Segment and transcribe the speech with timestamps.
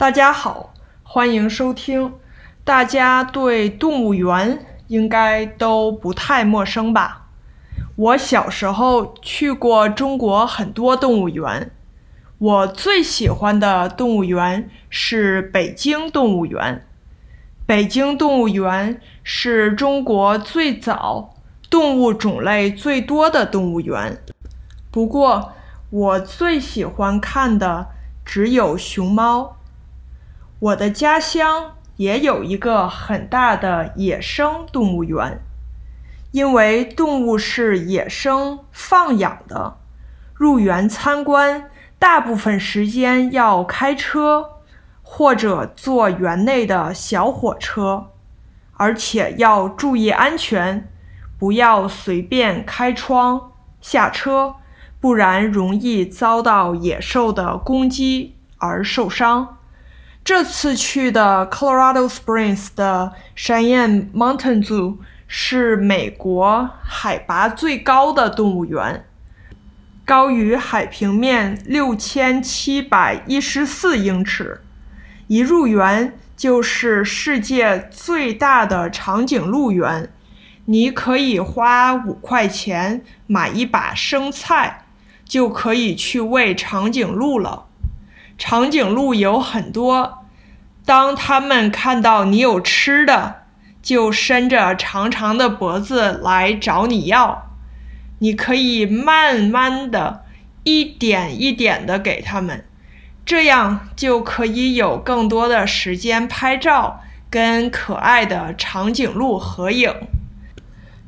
[0.00, 0.72] 大家好，
[1.02, 2.14] 欢迎收听。
[2.64, 7.26] 大家对动物园应该都不太陌生吧？
[7.96, 11.70] 我小时候去过中国很多动物园，
[12.38, 16.86] 我最喜欢的动物园是北京动物园。
[17.66, 21.34] 北京动物园是中国最早、
[21.68, 24.16] 动物种类最多的动物园。
[24.90, 25.52] 不过，
[25.90, 27.88] 我最喜欢看的
[28.24, 29.58] 只有熊猫。
[30.60, 35.40] 我的家乡也有一个很大的野生动物园，
[36.32, 39.78] 因为动物是野生放养的，
[40.34, 44.50] 入园参观大部分时间要开车
[45.02, 48.08] 或者坐园内的小火车，
[48.74, 50.86] 而且要注意安全，
[51.38, 54.56] 不要随便开窗下车，
[55.00, 59.56] 不然容易遭到野兽的攻击而受伤。
[60.22, 69.04] 这次去的 Colorado Springs 的 Cheyenne Mountain Zoo 是美国海拔最高的动物园，
[70.04, 74.60] 高于海平面六千七百一十四英尺。
[75.26, 80.12] 一入园就是世界最大的长颈鹿园，
[80.66, 84.84] 你可以花五块钱买一把生菜，
[85.24, 87.66] 就可以去喂长颈鹿了。
[88.40, 90.24] 长颈鹿有很多，
[90.86, 93.42] 当它们看到你有吃的，
[93.82, 97.50] 就伸着长长的脖子来找你要。
[98.20, 100.24] 你可以慢慢的、
[100.64, 102.64] 一点一点的给它们，
[103.26, 109.94] 这样就可以有更多的时间拍照，跟可爱的长颈鹿合影。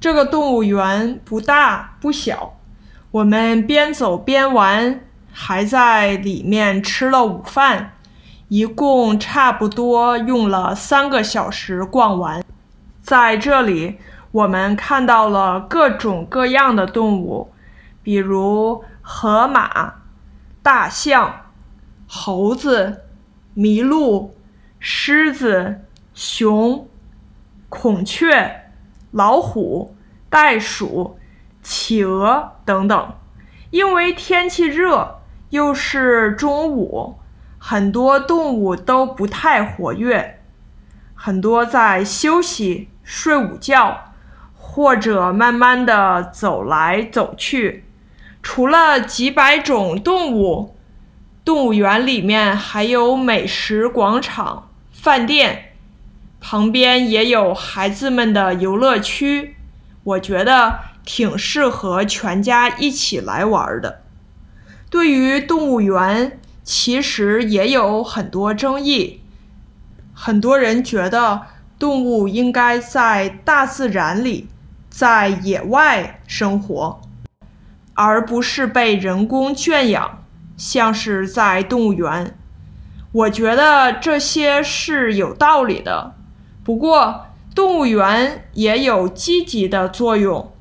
[0.00, 2.56] 这个动物园不大不小，
[3.12, 5.02] 我们边走边玩。
[5.32, 7.94] 还在里面吃了午饭，
[8.48, 12.44] 一共差不多用了三个小时逛完。
[13.00, 13.98] 在这里，
[14.32, 17.52] 我们看到了各种各样的动物，
[18.02, 19.94] 比如河马、
[20.62, 21.46] 大象、
[22.06, 23.04] 猴子、
[23.56, 24.36] 麋鹿、
[24.78, 26.86] 狮子、熊、
[27.68, 28.70] 孔雀、
[29.12, 29.96] 老虎、
[30.28, 31.18] 袋鼠、
[31.62, 33.14] 企鹅等等。
[33.70, 35.19] 因为天气热。
[35.50, 37.18] 又是中午，
[37.58, 40.40] 很多动物都不太活跃，
[41.14, 44.12] 很多在休息、睡午觉，
[44.54, 47.84] 或者慢慢的走来走去。
[48.42, 50.76] 除了几百种动物，
[51.44, 55.72] 动物园里面还有美食广场、饭店，
[56.40, 59.56] 旁边也有孩子们的游乐区，
[60.04, 64.02] 我觉得挺适合全家一起来玩的。
[64.90, 69.20] 对于动物园，其实也有很多争议。
[70.12, 71.42] 很多人觉得
[71.78, 74.48] 动物应该在大自然里，
[74.90, 77.00] 在野外生活，
[77.94, 80.24] 而不是被人工圈养，
[80.56, 82.36] 像是在动物园。
[83.12, 86.14] 我觉得这些是有道理的。
[86.64, 90.52] 不过，动物园也有积极的作用，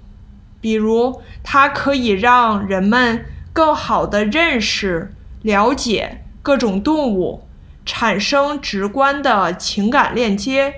[0.61, 3.25] 比如它可以让人们。
[3.59, 7.45] 更好的认识、了解各种动物，
[7.85, 10.73] 产生直观的情感链接，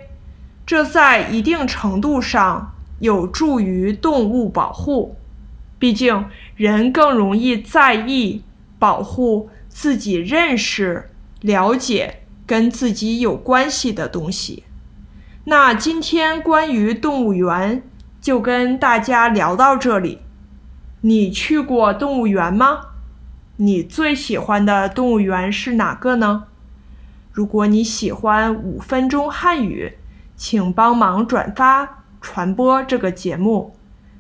[0.66, 5.16] 这在一定程度上有助于动物保护。
[5.78, 6.26] 毕竟，
[6.56, 8.42] 人更容易在意
[8.80, 11.12] 保护自己认识、
[11.42, 14.64] 了解跟自己有关系的东西。
[15.44, 17.84] 那今天关于动物园
[18.20, 20.22] 就跟大家聊到这里。
[21.02, 22.82] 你去过动物园吗？
[23.58, 26.46] 你最喜欢的动物园是哪个呢？
[27.32, 29.98] 如果你喜欢五分钟汉语，
[30.36, 33.76] 请帮忙转发传播这个节目。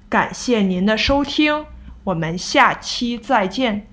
[0.09, 1.65] 感谢您的收听，
[2.05, 3.90] 我们下期再见。